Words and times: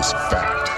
is 0.00 0.12
fact. 0.12 0.68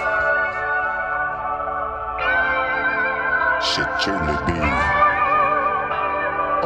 Should 3.62 3.92
truly 4.02 4.36
be 4.48 4.58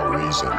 a 0.00 0.08
reason. 0.16 0.54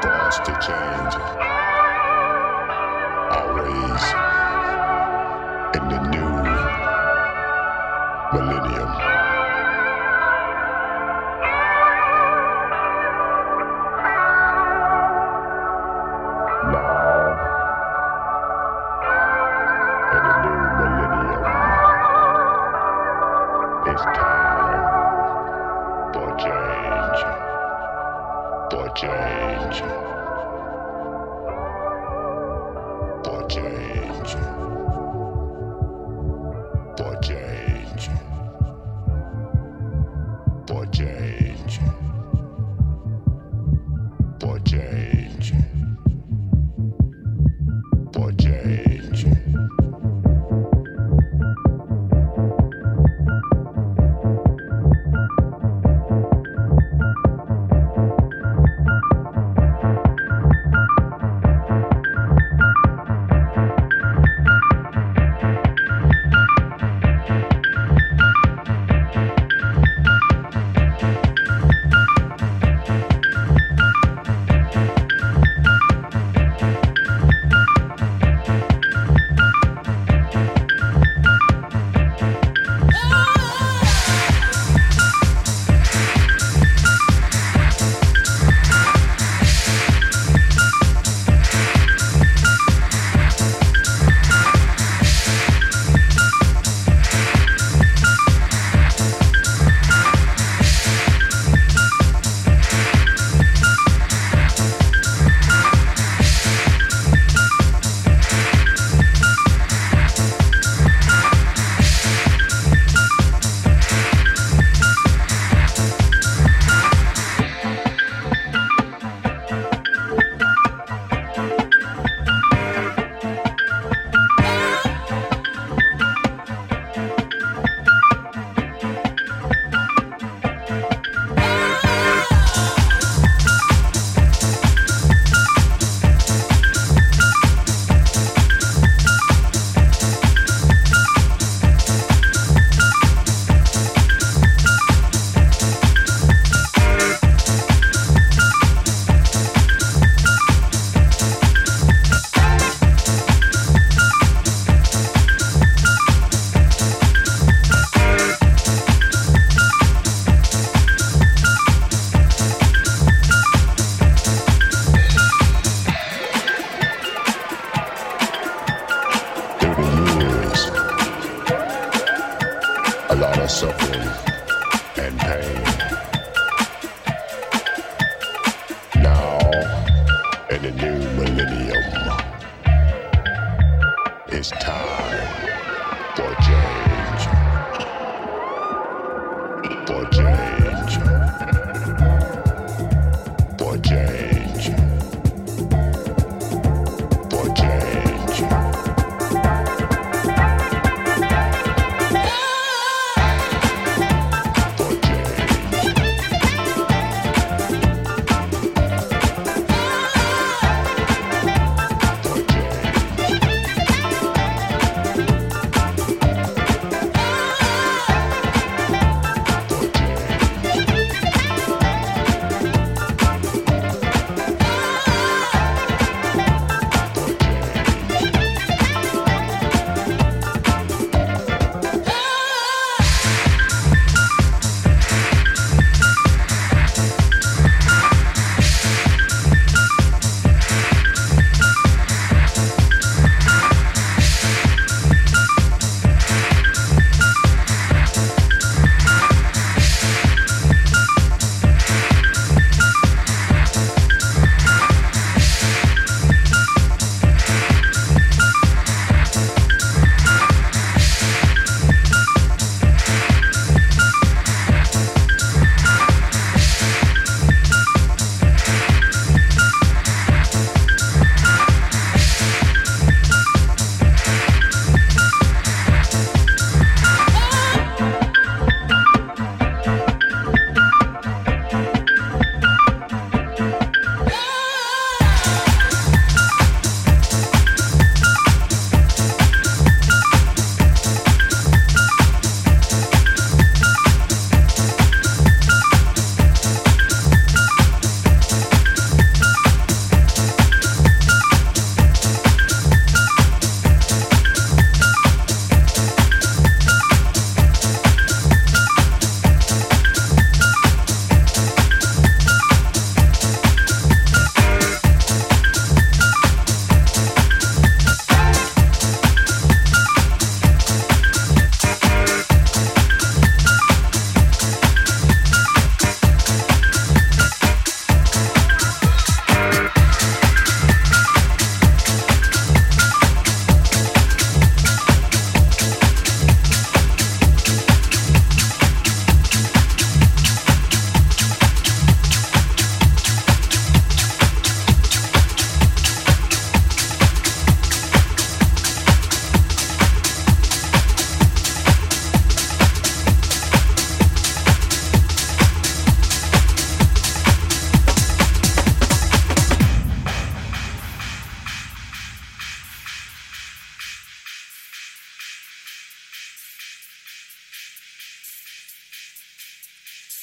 For 0.00 0.12
us 0.26 0.38
to 0.46 0.52
change 0.66 1.57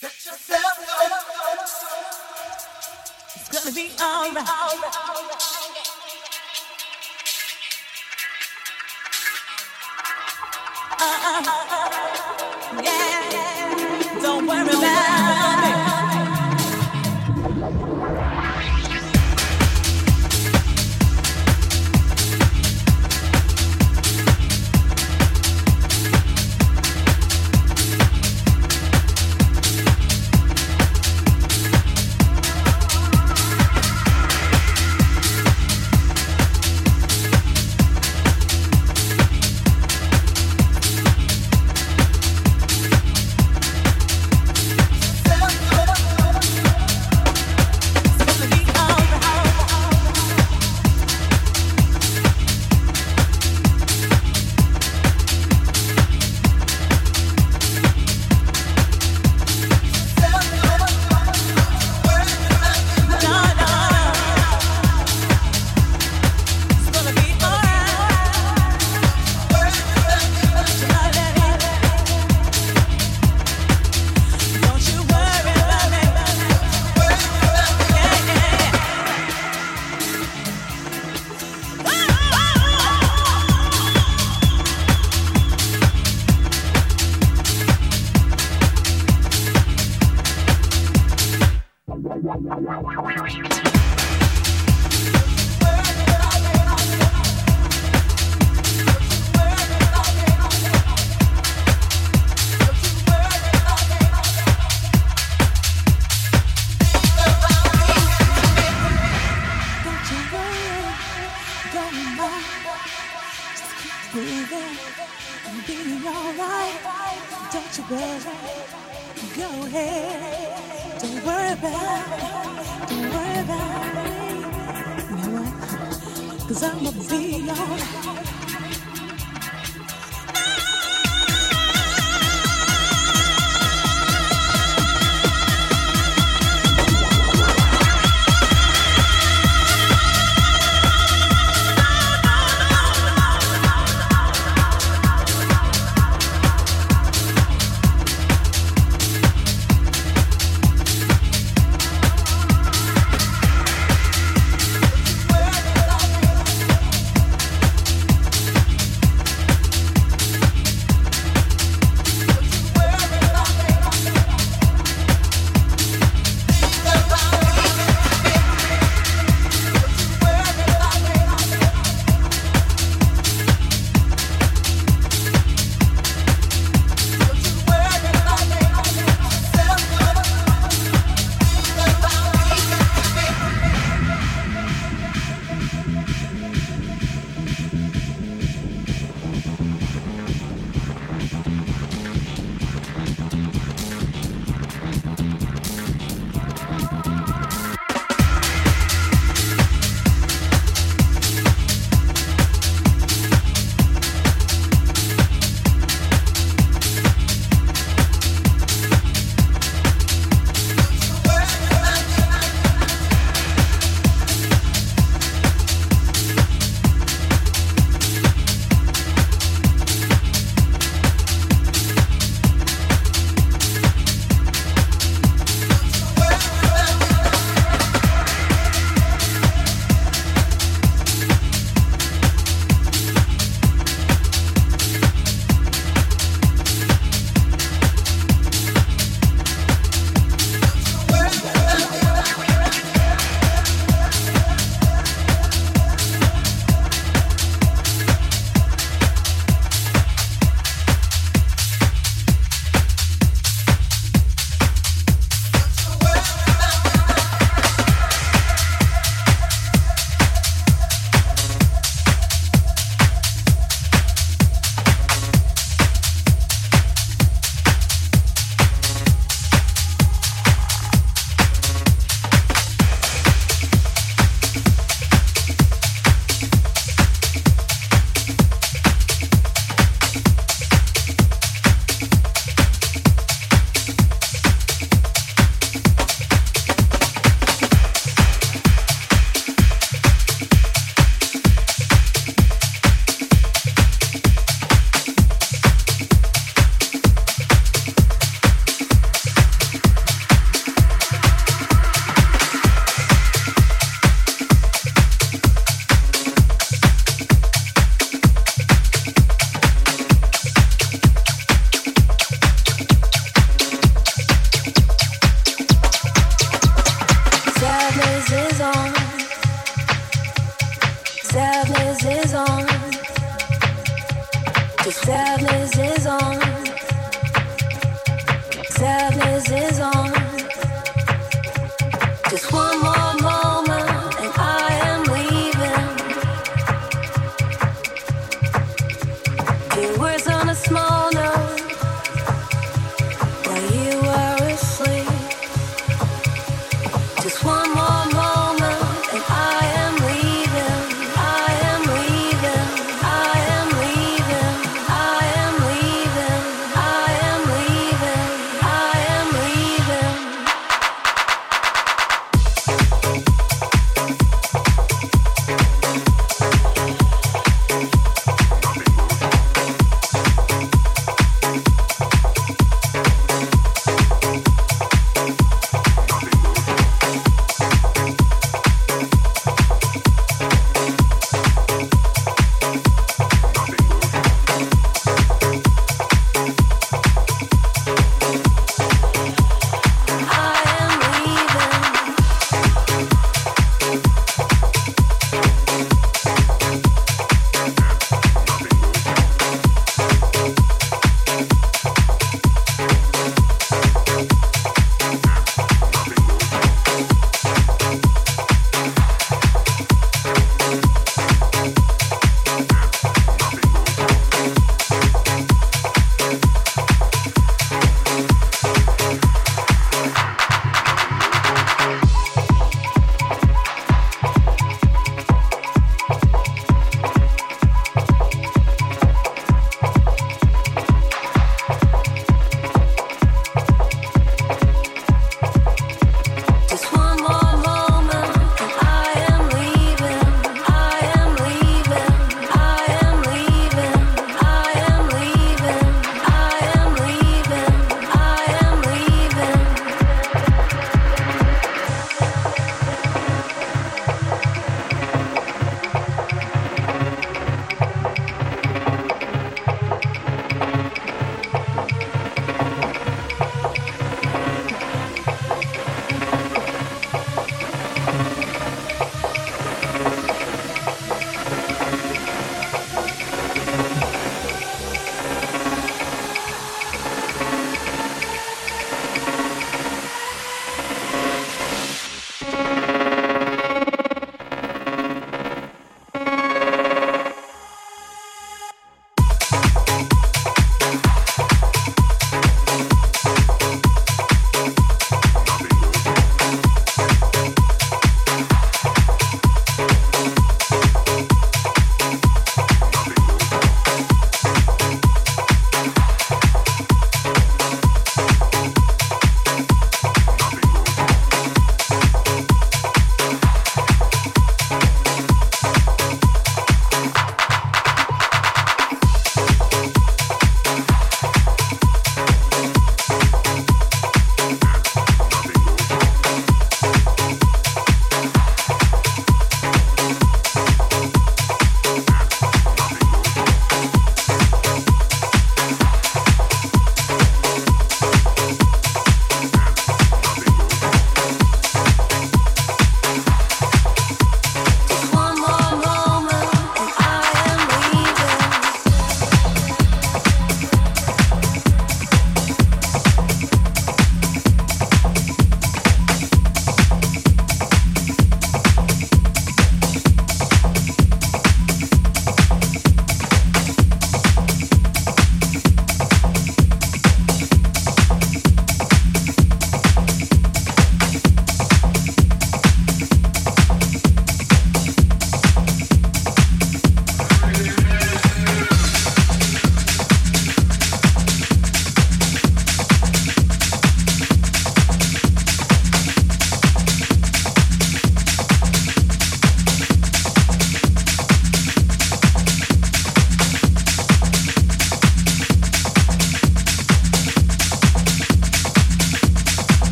It's 0.00 0.38
gonna 3.50 3.72
be 3.74 3.90
alright. 4.00 4.46
Uh-uh. 11.00 11.42
Yeah, 12.84 14.22
don't 14.22 14.46
worry 14.46 14.62
about 14.62 15.64
it. 18.44 18.47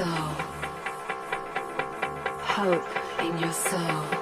Soul. 0.00 0.34
Hope 2.56 2.88
in 3.20 3.38
your 3.38 3.52
soul. 3.52 4.19